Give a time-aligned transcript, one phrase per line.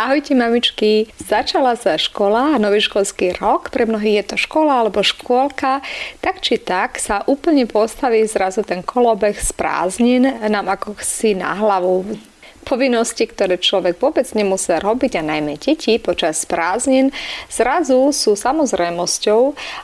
[0.00, 5.84] Ahojte mamičky, začala sa škola nový školský rok, pre mnohých je to škola alebo škôlka,
[6.24, 11.52] tak či tak sa úplne postaví zrazu ten kolobeh z prázdnin nám ako si na
[11.52, 12.16] hlavu
[12.62, 17.10] povinnosti, ktoré človek vôbec nemusí robiť a najmä deti počas prázdnin,
[17.50, 19.40] zrazu sú samozrejmosťou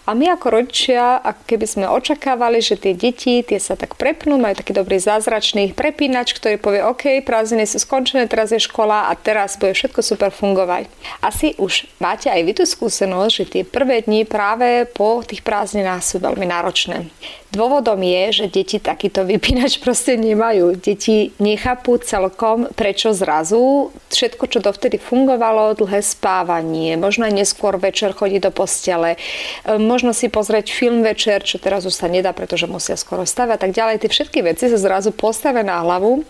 [0.07, 4.39] a my ako rodičia, ako keby sme očakávali, že tie deti, tie sa tak prepnú,
[4.39, 9.13] majú taký dobrý zázračný prepínač, ktorý povie, OK, prázdniny sú skončené, teraz je škola a
[9.19, 10.87] teraz bude všetko super fungovať.
[11.21, 16.03] Asi už máte aj vy tú skúsenosť, že tie prvé dni práve po tých prázdninách
[16.05, 17.09] sú veľmi náročné.
[17.55, 20.77] Dôvodom je, že deti takýto vypínač proste nemajú.
[20.77, 28.13] Deti nechápu celkom, prečo zrazu všetko, čo dovtedy fungovalo, dlhé spávanie, možno aj neskôr večer
[28.13, 29.19] chodiť do postele, e,
[29.79, 33.63] možno si pozrieť film večer, čo teraz už sa nedá, pretože musia skoro stavať a
[33.63, 34.03] tak ďalej.
[34.03, 36.27] Tie všetky veci sa zrazu postavia na hlavu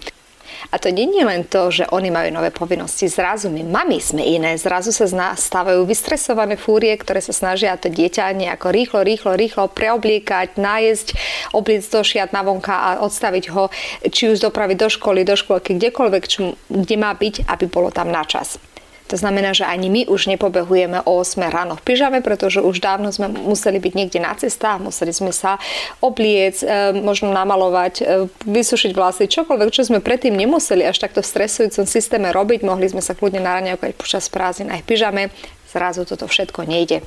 [0.70, 3.06] a to nie je len to, že oni majú nové povinnosti.
[3.08, 4.58] Zrazu my, mami, sme iné.
[4.58, 9.32] Zrazu sa z nás stávajú vystresované fúrie, ktoré sa snažia to dieťa nejako rýchlo, rýchlo,
[9.38, 11.06] rýchlo preobliekať, nájsť,
[11.54, 13.70] obliecť do šiat na vonka a odstaviť ho,
[14.10, 18.10] či už dopraviť do školy, do školky, kdekoľvek, čo, kde má byť, aby bolo tam
[18.10, 18.58] na čas.
[19.06, 23.14] To znamená, že ani my už nepobehujeme o 8 ráno v pyžame, pretože už dávno
[23.14, 25.62] sme museli byť niekde na cestách, museli sme sa
[26.02, 28.04] obliec, e, možno namalovať, e,
[28.42, 32.66] vysušiť vlasy, čokoľvek, čo sme predtým nemuseli až takto v stresujúcom systéme robiť.
[32.66, 35.22] Mohli sme sa kľudne naráňavať počas prázdnin aj v pyžame.
[35.70, 37.06] Zrazu toto všetko nejde.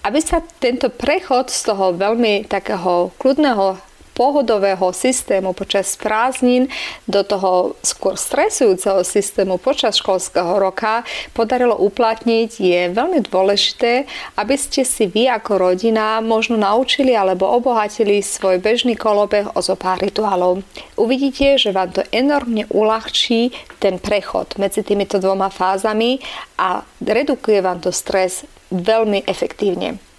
[0.00, 3.89] Aby sa tento prechod z toho veľmi takého kľudného
[4.20, 6.68] pohodového systému počas prázdnin
[7.08, 14.04] do toho skôr stresujúceho systému počas školského roka podarilo uplatniť, je veľmi dôležité,
[14.36, 19.72] aby ste si vy ako rodina možno naučili alebo obohatili svoj bežný kolobeh o zo
[19.72, 20.60] pár rituálov.
[21.00, 26.20] Uvidíte, že vám to enormne uľahčí ten prechod medzi týmito dvoma fázami
[26.60, 30.09] a redukuje vám to stres veľmi efektívne.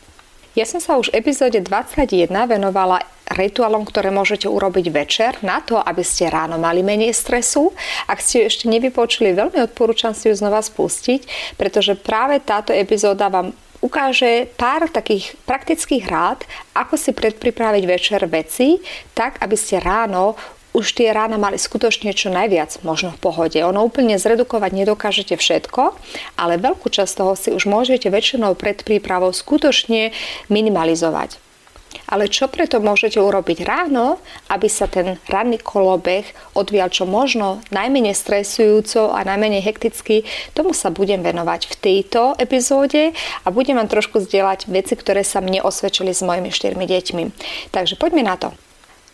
[0.51, 2.99] Ja som sa už v epizóde 21 venovala
[3.31, 7.71] rituálom, ktoré môžete urobiť večer na to, aby ste ráno mali menej stresu.
[8.03, 13.31] Ak ste ju ešte nevypočuli, veľmi odporúčam si ju znova spustiť, pretože práve táto epizóda
[13.31, 16.43] vám ukáže pár takých praktických rád,
[16.75, 18.75] ako si predpripraviť večer veci,
[19.15, 20.35] tak aby ste ráno
[20.71, 23.59] už tie rána mali skutočne čo najviac možno v pohode.
[23.59, 25.95] Ono úplne zredukovať nedokážete všetko,
[26.39, 30.15] ale veľkú časť toho si už môžete väčšinou pred prípravou skutočne
[30.47, 31.39] minimalizovať.
[32.07, 36.23] Ale čo preto môžete urobiť ráno, aby sa ten ranný kolobeh
[36.55, 40.23] odvíjal čo možno najmenej stresujúco a najmenej hekticky,
[40.55, 43.11] tomu sa budem venovať v tejto epizóde
[43.43, 47.23] a budem vám trošku zdieľať veci, ktoré sa mne osvedčili s mojimi štyrmi deťmi.
[47.75, 48.55] Takže poďme na to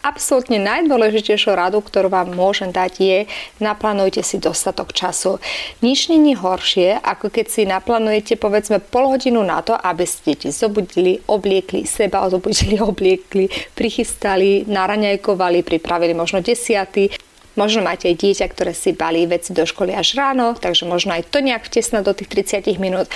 [0.01, 3.19] absolútne najdôležitejšou radu, ktorú vám môžem dať je,
[3.59, 5.37] naplánujte si dostatok času.
[5.83, 10.49] Nič není horšie, ako keď si naplánujete povedzme pol hodinu na to, aby ste deti
[10.53, 17.09] zobudili, obliekli, seba zobudili, obliekli, prichystali, naraňajkovali, pripravili možno desiaty,
[17.57, 21.41] Možno máte dieťa, ktoré si balí veci do školy až ráno, takže možno aj to
[21.41, 23.09] nejak vtesnať do tých 30 minút.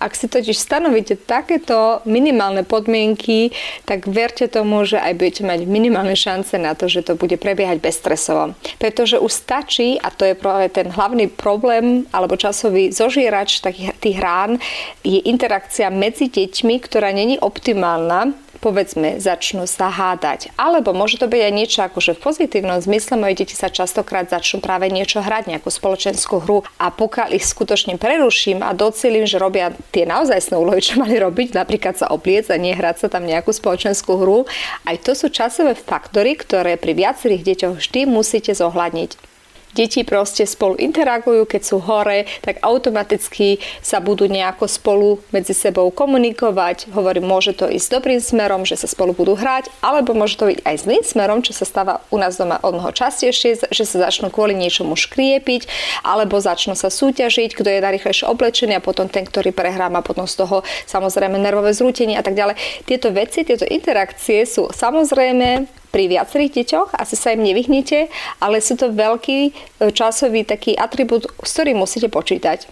[0.00, 3.52] Ak si totiž stanovíte takéto minimálne podmienky,
[3.84, 7.84] tak verte tomu, že aj budete mať minimálne šance na to, že to bude prebiehať
[7.84, 8.56] bezstresovo.
[8.80, 14.16] Pretože už stačí, a to je práve ten hlavný problém alebo časový zožierač takých tých
[14.16, 14.56] rán,
[15.04, 18.32] je interakcia medzi deťmi, ktorá není optimálna
[18.64, 20.48] povedzme, začnú sa hádať.
[20.56, 24.64] Alebo môže to byť aj niečo akože v pozitívnom zmysle, moje deti sa častokrát začnú
[24.64, 29.76] práve niečo hrať, nejakú spoločenskú hru a pokiaľ ich skutočne preruším a docelím, že robia
[29.92, 34.16] tie naozaj úlohy, čo mali robiť, napríklad sa opliec a nehrať sa tam nejakú spoločenskú
[34.16, 34.48] hru,
[34.88, 39.33] aj to sú časové faktory, ktoré pri viacerých deťoch vždy musíte zohľadniť.
[39.74, 45.90] Deti proste spolu interagujú, keď sú hore, tak automaticky sa budú nejako spolu medzi sebou
[45.90, 46.94] komunikovať.
[46.94, 50.58] Hovorím, môže to ísť dobrým smerom, že sa spolu budú hrať, alebo môže to byť
[50.62, 54.30] aj zlým smerom, čo sa stáva u nás doma o mnoho častejšie, že sa začnú
[54.30, 55.66] kvôli niečomu škriepiť,
[56.06, 60.30] alebo začnú sa súťažiť, kto je najrychlejšie oblečený a potom ten, ktorý prehrá, má potom
[60.30, 62.54] z toho samozrejme nervové zrútenie a tak ďalej.
[62.86, 68.10] Tieto veci, tieto interakcie sú samozrejme pri viacerých deťoch, asi sa im nevyhnete,
[68.42, 69.50] ale sú to veľký e,
[69.94, 72.66] časový taký atribút, s ktorým musíte počítať.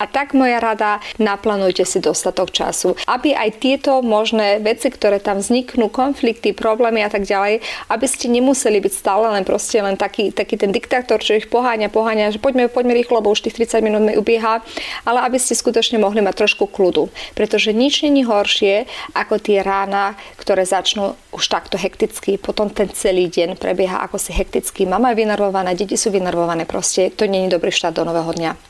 [0.00, 5.44] A tak moja rada, naplánujte si dostatok času, aby aj tieto možné veci, ktoré tam
[5.44, 7.60] vzniknú, konflikty, problémy a tak ďalej,
[7.92, 11.92] aby ste nemuseli byť stále len proste len taký, taký ten diktátor, čo ich poháňa,
[11.92, 14.64] poháňa, že poďme, poďme rýchlo, lebo už tých 30 minút mi ubieha,
[15.04, 17.12] ale aby ste skutočne mohli mať trošku kľudu.
[17.36, 23.28] Pretože nič není horšie ako tie rána, ktoré začnú už takto hekticky, potom ten celý
[23.28, 24.88] deň prebieha ako si hekticky.
[24.88, 28.69] Mama je vynervovaná, deti sú vynervované, proste to není dobrý štát do nového dňa.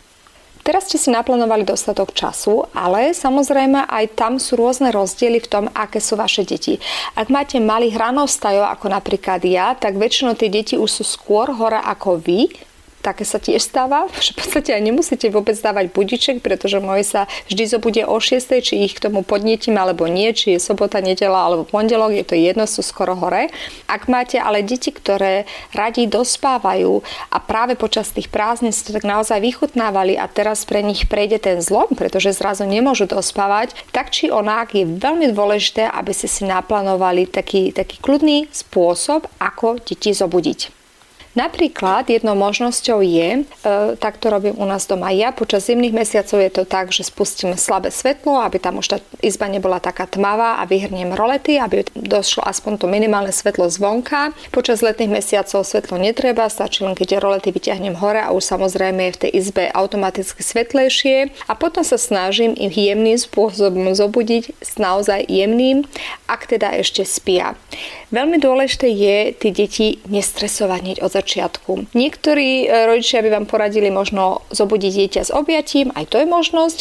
[0.61, 5.65] Teraz ste si naplánovali dostatok času, ale samozrejme aj tam sú rôzne rozdiely v tom,
[5.73, 6.77] aké sú vaše deti.
[7.17, 11.81] Ak máte malých hranostajov, ako napríklad ja, tak väčšinou tie deti už sú skôr hore
[11.81, 12.53] ako vy,
[13.01, 17.27] také sa tiež stáva, že v podstate aj nemusíte vôbec dávať budiček, pretože môj sa
[17.49, 21.49] vždy zobudie o 6, či ich k tomu podnetím alebo nie, či je sobota, nedela
[21.49, 23.49] alebo pondelok, je to jedno, sú skoro hore.
[23.89, 27.01] Ak máte ale deti, ktoré radi dospávajú
[27.33, 31.59] a práve počas tých prázdnin ste tak naozaj vychutnávali a teraz pre nich prejde ten
[31.65, 37.27] zlom, pretože zrazu nemôžu dospávať, tak či onak je veľmi dôležité, aby ste si naplánovali
[37.27, 40.80] taký, taký kľudný spôsob, ako deti zobudiť.
[41.39, 43.43] Napríklad jednou možnosťou je, e,
[44.03, 47.55] tak to robím u nás doma ja, počas zimných mesiacov je to tak, že spustím
[47.55, 52.43] slabé svetlo, aby tam už tá izba nebola taká tmavá a vyhrniem rolety, aby došlo
[52.43, 54.35] aspoň to minimálne svetlo zvonka.
[54.51, 59.15] Počas letných mesiacov svetlo netreba, stačí len keď rolety vyťahnem hore a už samozrejme je
[59.15, 64.51] v tej izbe automaticky svetlejšie a potom sa snažím ich jemným spôsobom zobudiť
[64.83, 65.87] naozaj jemným,
[66.27, 67.55] ak teda ešte spia.
[68.11, 71.95] Veľmi dôležité je tie deti nestresovať hneď od začiatku.
[71.95, 76.79] Niektorí e, rodičia by vám poradili možno zobudiť dieťa s objatím, aj to je možnosť,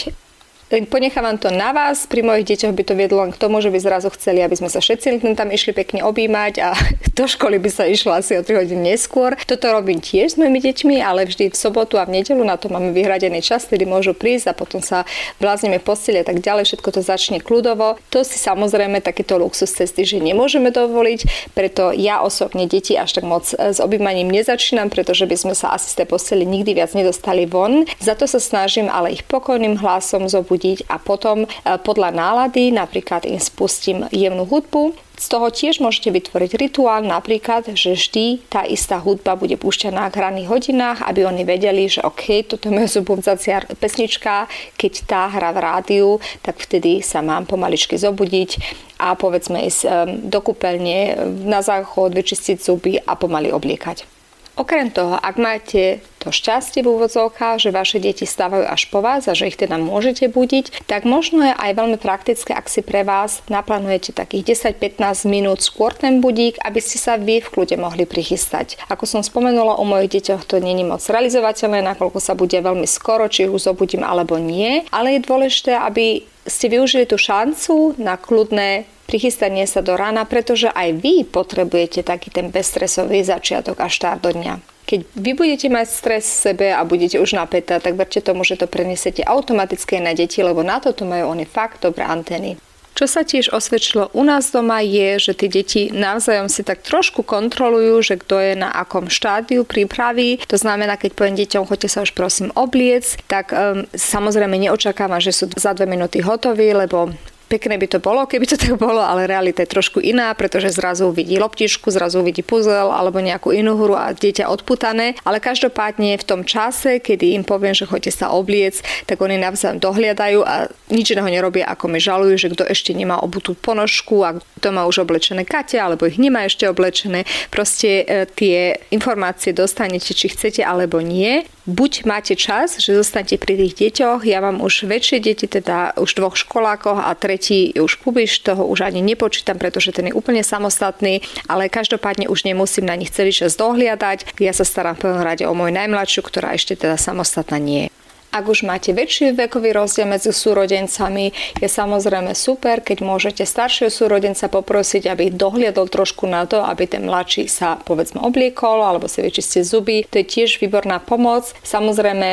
[0.70, 2.06] Ponechávam to na vás.
[2.06, 4.70] Pri mojich deťoch by to viedlo len k tomu, že by zrazu chceli, aby sme
[4.70, 6.78] sa všetci tam išli pekne objímať a
[7.18, 9.34] do školy by sa išlo asi o 3 hodiny neskôr.
[9.50, 12.70] Toto robím tiež s mojimi deťmi, ale vždy v sobotu a v nedelu na to
[12.70, 15.10] máme vyhradený čas, kedy môžu prísť a potom sa
[15.42, 16.70] bláznime v a tak ďalej.
[16.70, 17.98] Všetko to začne kľudovo.
[18.14, 23.26] To si samozrejme takýto luxus cesty, že nemôžeme dovoliť, preto ja osobne deti až tak
[23.26, 27.50] moc s objímaním nezačínam, pretože by sme sa asi z tej posteli nikdy viac nedostali
[27.50, 27.90] von.
[27.98, 31.48] Za to sa snažím ale ich pokojným hlasom zobudiť zobudiť a potom e,
[31.80, 37.92] podľa nálady napríklad im spustím jemnú hudbu, z toho tiež môžete vytvoriť rituál, napríklad, že
[37.92, 42.72] vždy tá istá hudba bude púšťaná v hraných hodinách, aby oni vedeli, že OK, toto
[42.72, 44.48] je zobudzacia pesnička,
[44.80, 46.10] keď tá hra v rádiu,
[46.40, 48.64] tak vtedy sa mám pomaličky zobudiť
[49.00, 49.90] a povedzme ísť e,
[50.28, 54.19] do kúpeľne na záchod, vyčistiť zuby a pomaly obliekať.
[54.60, 59.32] Okrem toho, ak máte to šťastie v úvodzovkách, že vaše deti stávajú až po vás
[59.32, 63.08] a že ich teda môžete budiť, tak možno je aj veľmi praktické, ak si pre
[63.08, 68.04] vás naplánujete takých 10-15 minút skôr ten budík, aby ste sa vy v kľude mohli
[68.04, 68.76] prichystať.
[68.92, 73.32] Ako som spomenula, u mojich deťoch to není moc realizovateľné, nakoľko sa bude veľmi skoro,
[73.32, 78.99] či už zobudím alebo nie, ale je dôležité, aby ste využili tú šancu na kľudné
[79.10, 84.38] prichystanie sa do rána, pretože aj vy potrebujete taký ten bezstresový začiatok a štart do
[84.38, 84.62] dňa.
[84.86, 88.58] Keď vy budete mať stres v sebe a budete už napätá, tak verte tomu, že
[88.62, 92.62] to prenesete automaticky na deti, lebo na toto majú oni fakt dobré antény.
[92.98, 97.24] Čo sa tiež osvedčilo u nás doma je, že tie deti navzájom si tak trošku
[97.24, 100.42] kontrolujú, že kto je na akom štádiu prípravy.
[100.52, 105.32] To znamená, keď poviem deťom, choďte sa už prosím obliec, tak um, samozrejme neočakávam, že
[105.32, 107.16] sú za dve minúty hotoví, lebo
[107.50, 111.10] Pekné by to bolo, keby to tak bolo, ale realita je trošku iná, pretože zrazu
[111.10, 115.18] vidí loptičku, zrazu vidí puzzle alebo nejakú inú hru a dieťa odputané.
[115.26, 119.82] Ale každopádne v tom čase, kedy im poviem, že chodite sa obliec, tak oni navzájom
[119.82, 124.38] dohliadajú a nič iného nerobia, ako mi žalujú, že kto ešte nemá obutú ponožku a
[124.62, 127.26] kto má už oblečené kate alebo ich nemá ešte oblečené.
[127.50, 133.54] Proste e, tie informácie dostanete, či chcete alebo nie buď máte čas, že zostanete pri
[133.54, 138.04] tých deťoch, ja mám už väčšie deti, teda už dvoch školákoch a tretí je už
[138.04, 143.00] pubiš, toho už ani nepočítam, pretože ten je úplne samostatný, ale každopádne už nemusím na
[143.00, 144.40] nich celý čas dohliadať.
[144.44, 147.99] Ja sa starám v prvom rade o moju najmladšiu, ktorá ešte teda samostatná nie je.
[148.30, 154.46] Ak už máte väčší vekový rozdiel medzi súrodencami, je samozrejme super, keď môžete staršieho súrodenca
[154.46, 159.66] poprosiť, aby dohliadol trošku na to, aby ten mladší sa povedzme obliekol alebo si vyčistil
[159.66, 160.06] zuby.
[160.14, 161.58] To je tiež výborná pomoc.
[161.66, 162.30] Samozrejme,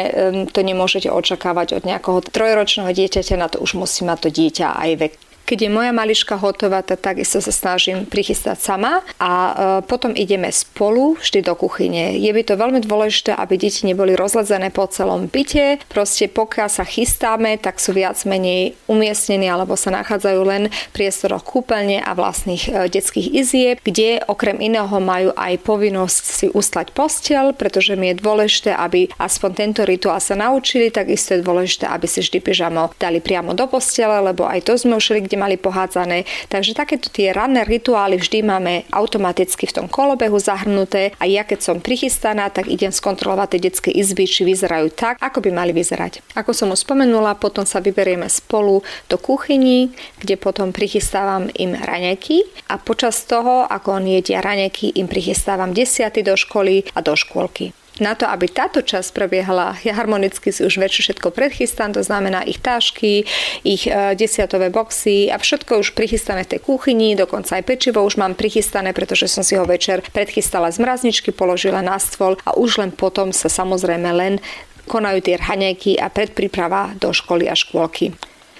[0.53, 4.91] to nemôžete očakávať od nejakého trojročného dieťaťa, na to už musí mať to dieťa aj
[5.00, 9.53] vek keď je moja mališka hotová, tak takisto sa snažím prichystať sama a e,
[9.87, 12.19] potom ideme spolu vždy do kuchyne.
[12.19, 15.87] Je by to veľmi dôležité, aby deti neboli rozledzené po celom byte.
[15.87, 21.47] Proste pokiaľ sa chystáme, tak sú viac menej umiestnení alebo sa nachádzajú len v priestoroch
[21.47, 27.55] kúpeľne a vlastných e, detských izieb, kde okrem iného majú aj povinnosť si ustať postel,
[27.55, 32.19] pretože mi je dôležité, aby aspoň tento rituál sa naučili, takisto je dôležité, aby si
[32.19, 36.25] vždy pyžamo dali priamo do postele, lebo aj to sme ušili, kde mali pohádzané.
[36.49, 41.61] Takže takéto tie ranné rituály vždy máme automaticky v tom kolobehu zahrnuté a ja keď
[41.62, 46.25] som prichystaná, tak idem skontrolovať tie detské izby, či vyzerajú tak, ako by mali vyzerať.
[46.35, 52.43] Ako som už spomenula, potom sa vyberieme spolu do kuchyni, kde potom prichystávam im raňajky
[52.73, 57.76] a počas toho, ako on jedia raňajky, im prichystávam desiaty do školy a do škôlky.
[57.97, 62.45] Na to, aby táto časť prebiehala ja harmonicky, si už väčšie všetko predchystám, to znamená
[62.45, 63.25] ich tášky,
[63.65, 68.21] ich e, desiatové boxy a všetko už prichystané v tej kuchyni, dokonca aj pečivo už
[68.21, 72.85] mám prichystané, pretože som si ho večer predchystala z mrazničky, položila na stôl a už
[72.85, 74.45] len potom sa samozrejme len
[74.85, 78.12] konajú tie rhaňajky a predpríprava do školy a škôlky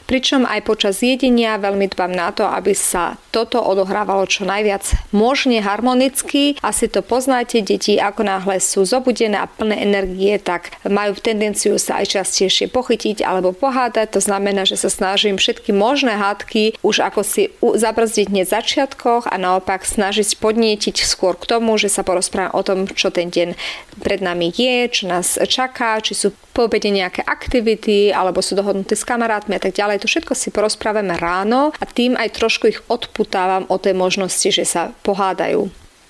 [0.07, 5.61] pričom aj počas jedenia veľmi dbám na to, aby sa toto odohrávalo čo najviac možne
[5.61, 6.57] harmonicky.
[6.65, 12.01] Asi to poznáte, deti ako náhle sú zobudené a plné energie, tak majú tendenciu sa
[12.01, 14.17] aj častejšie pochytiť alebo pohádať.
[14.17, 19.37] To znamená, že sa snažím všetky možné hádky už ako si zabrzdiť hneď začiatkoch a
[19.37, 23.59] naopak snažiť podnietiť skôr k tomu, že sa porozprávam o tom, čo ten deň
[24.01, 28.97] pred nami je, čo nás čaká, či sú po obede nejaké aktivity alebo sú dohodnuté
[28.97, 29.96] s kamarátmi a tak ďalej.
[29.97, 34.69] To všetko si porozprávame ráno a tým aj trošku ich odputávam o tej možnosti, že
[34.69, 35.67] sa pohádajú.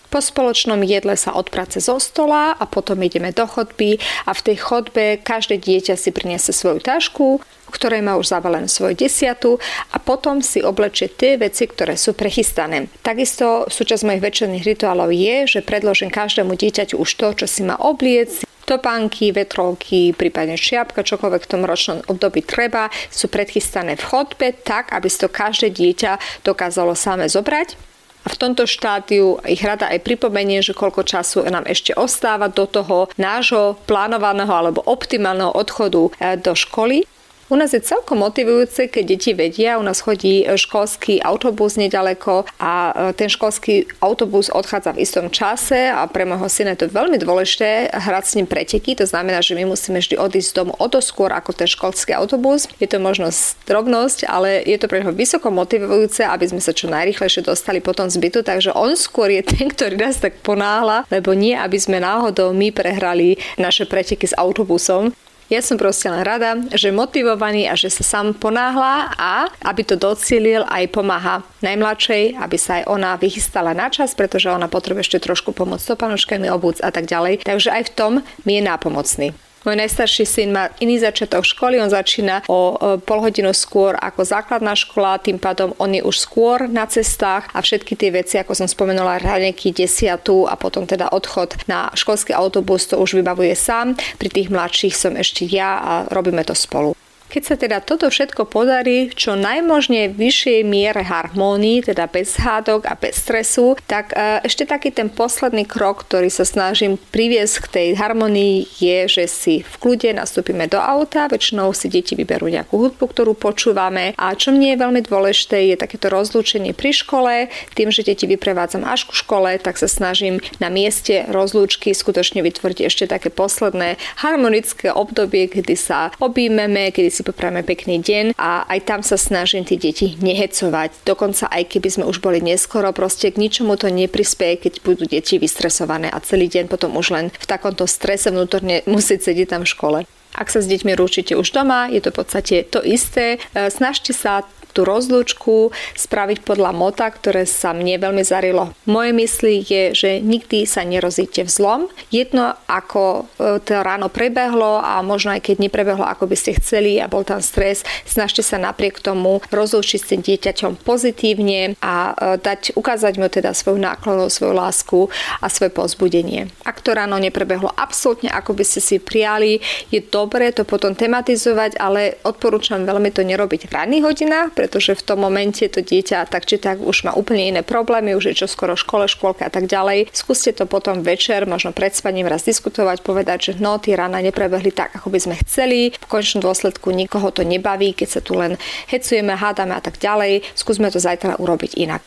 [0.06, 4.56] Po spoločnom jedle sa odprace zo stola a potom ideme do chodby a v tej
[4.62, 9.58] chodbe každé dieťa si priniesie svoju tašku, v ktorej má už zavalené svoju desiatu
[9.90, 12.86] a potom si oblečie tie veci, ktoré sú prechystané.
[13.02, 17.74] Takisto súčasť mojich večerných rituálov je, že predložím každému dieťaťu už to, čo si má
[17.74, 24.50] obliec, topánky, vetrovky, prípadne šiapka, čokoľvek v tom ročnom období treba, sú predchystané v chodbe
[24.66, 27.96] tak, aby si to každé dieťa dokázalo same zobrať
[28.26, 32.66] a v tomto štádiu ich rada aj pripomenie, že koľko času nám ešte ostáva do
[32.66, 37.06] toho nášho plánovaného alebo optimálneho odchodu e, do školy.
[37.46, 42.90] U nás je celkom motivujúce, keď deti vedia, u nás chodí školský autobus nedaleko a
[42.90, 47.22] e, ten školský autobus odchádza v istom čase a pre môjho syna je to veľmi
[47.22, 50.86] dôležité hrať s ním preteky, to znamená, že my musíme vždy odísť z domu o
[50.90, 52.66] to skôr ako ten školský autobus.
[52.82, 53.30] Je to možno
[53.62, 58.10] drobnosť, ale je to pre neho vysoko motivujúce, aby sme sa čo najrychlejšie dostali potom
[58.10, 62.02] z bytu, takže on skôr je ten, ktorý nás tak ponáhla, lebo nie, aby sme
[62.02, 65.14] náhodou my prehrali naše preteky s autobusom.
[65.46, 69.94] Ja som proste len rada, že motivovaný a že sa sám ponáhla a aby to
[69.94, 75.30] docielil aj pomáha najmladšej, aby sa aj ona vychystala na čas, pretože ona potrebuje ešte
[75.30, 77.46] trošku pomôcť s topanuškami, obúc a tak ďalej.
[77.46, 78.12] Takže aj v tom
[78.42, 79.28] mi je nápomocný.
[79.66, 84.78] Môj najstarší syn má iný začiatok školy, on začína o pol hodinu skôr ako základná
[84.78, 88.70] škola, tým pádom on je už skôr na cestách a všetky tie veci, ako som
[88.70, 93.98] spomenula, raneky, desiatu a potom teda odchod na školský autobus, to už vybavuje sám.
[94.22, 96.95] Pri tých mladších som ešte ja a robíme to spolu.
[97.26, 102.86] Keď sa teda toto všetko podarí v čo najmožne vyššej miere harmónii, teda bez hádok
[102.86, 107.70] a bez stresu, tak e, ešte taký ten posledný krok, ktorý sa snažím priviesť k
[107.72, 112.78] tej harmonii je, že si v kľude nastúpime do auta, väčšinou si deti vyberú nejakú
[112.78, 114.14] hudbu, ktorú počúvame.
[114.14, 118.86] A čo mne je veľmi dôležité je takéto rozlúčenie pri škole, tým, že deti vyprevádzam
[118.86, 124.94] až ku škole, tak sa snažím na mieste rozlúčky skutočne vytvoriť ešte také posledné harmonické
[124.94, 129.80] obdobie, kedy sa objímeme, kedy si poprajeme pekný deň a aj tam sa snažím tie
[129.80, 131.08] deti nehecovať.
[131.08, 135.40] Dokonca aj keby sme už boli neskoro, proste k ničomu to neprispieje, keď budú deti
[135.40, 139.72] vystresované a celý deň potom už len v takomto strese vnútorne musieť sedieť tam v
[139.72, 139.98] škole.
[140.36, 143.40] Ak sa s deťmi ručíte už doma, je to v podstate to isté.
[143.56, 144.44] E, snažte sa
[144.76, 148.76] tú rozlúčku spraviť podľa mota, ktoré sa mne veľmi zarilo.
[148.84, 151.80] Moje mysli je, že nikdy sa nerozíte v zlom.
[152.12, 157.00] Jedno, ako e, to ráno prebehlo a možno aj keď neprebehlo, ako by ste chceli
[157.00, 162.36] a bol tam stres, snažte sa napriek tomu rozlúčiť s tým dieťaťom pozitívne a e,
[162.36, 165.08] dať, ukázať mu teda svoju náklonu, svoju lásku
[165.40, 166.52] a svoje pozbudenie.
[166.68, 171.80] Ak to ráno neprebehlo absolútne, ako by ste si prijali, je dobré to potom tematizovať,
[171.80, 176.42] ale odporúčam veľmi to nerobiť v ranných hodinách, pretože v tom momente to dieťa tak
[176.42, 179.70] či tak už má úplne iné problémy, už je čo skoro škole, škôlka a tak
[179.70, 180.10] ďalej.
[180.10, 184.74] Skúste to potom večer, možno pred spaním raz diskutovať, povedať, že no, tie rána neprebehli
[184.74, 185.94] tak, ako by sme chceli.
[185.94, 188.58] V končnom dôsledku nikoho to nebaví, keď sa tu len
[188.90, 190.42] hecujeme, hádame a tak ďalej.
[190.58, 192.02] Skúsme to zajtra urobiť inak.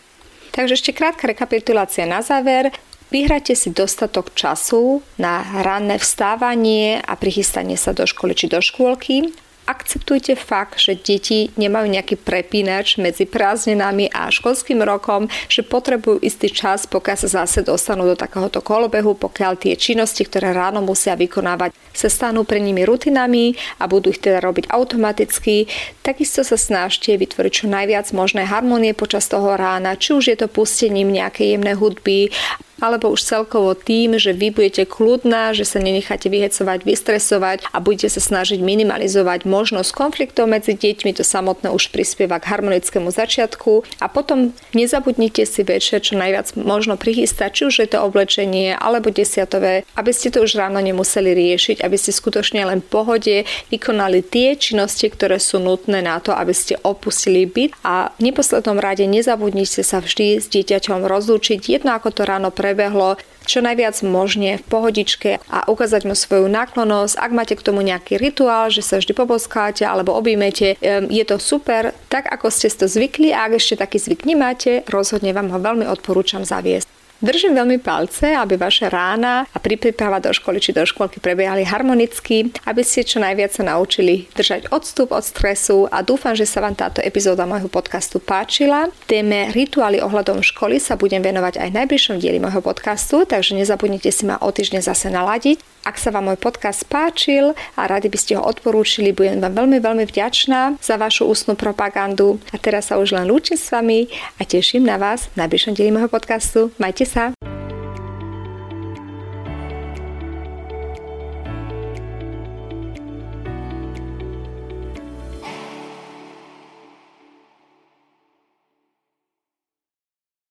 [0.52, 2.76] Takže ešte krátka rekapitulácia na záver.
[3.08, 9.32] Vyhrajte si dostatok času na ranné vstávanie a prichystanie sa do školy či do škôlky
[9.70, 16.50] akceptujte fakt, že deti nemajú nejaký prepínač medzi prázdninami a školským rokom, že potrebujú istý
[16.50, 21.78] čas, pokiaľ sa zase dostanú do takéhoto kolobehu, pokiaľ tie činnosti, ktoré ráno musia vykonávať,
[21.94, 25.70] sa stanú pre nimi rutinami a budú ich teda robiť automaticky.
[26.02, 30.48] Takisto sa snažte vytvoriť čo najviac možné harmonie počas toho rána, či už je to
[30.50, 32.34] pustením nejakej jemnej hudby,
[32.80, 38.10] alebo už celkovo tým, že vy budete kľudná, že sa nenecháte vyhecovať, vystresovať a budete
[38.12, 43.86] sa snažiť minimalizovať možnosť konfliktov medzi deťmi, to samotné už prispieva k harmonickému začiatku.
[44.00, 49.12] A potom nezabudnite si večer čo najviac možno prichystať, či už je to oblečenie alebo
[49.12, 53.36] desiatové, aby ste to už ráno nemuseli riešiť, aby ste skutočne len v pohode
[53.70, 57.76] vykonali tie činnosti, ktoré sú nutné na to, aby ste opustili byt.
[57.84, 62.69] A v neposlednom rade nezabudnite sa vždy s dieťaťom rozlúčiť, jedno ako to ráno pre
[62.70, 63.18] prebehlo
[63.50, 67.18] čo najviac možne v pohodičke a ukázať mu svoju náklonosť.
[67.18, 70.78] Ak máte k tomu nejaký rituál, že sa vždy poboskáte alebo objímete,
[71.10, 75.34] je to super, tak ako ste to zvykli a ak ešte taký zvyk nemáte, rozhodne
[75.34, 76.99] vám ho veľmi odporúčam zaviesť.
[77.20, 82.48] Držím veľmi palce, aby vaše rána a príprava do školy či do školky prebiehali harmonicky,
[82.64, 86.80] aby ste čo najviac sa naučili držať odstup od stresu a dúfam, že sa vám
[86.80, 88.88] táto epizóda môjho podcastu páčila.
[89.04, 94.08] Téme rituály ohľadom školy sa budem venovať aj v najbližšom dieli môjho podcastu, takže nezabudnite
[94.16, 95.60] si ma o týždeň zase naladiť.
[95.84, 99.80] Ak sa vám môj podcast páčil a radi by ste ho odporúčili, budem vám veľmi,
[99.80, 102.36] veľmi vďačná za vašu ústnu propagandu.
[102.52, 105.96] A teraz sa už len lúčim s vami a teším na vás v najbližšom dieli
[105.96, 106.76] môjho podcastu.
[106.78, 107.59] Majte Teresa.